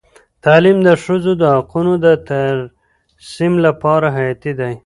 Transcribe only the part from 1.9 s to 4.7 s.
د ترسیم لپاره حیاتي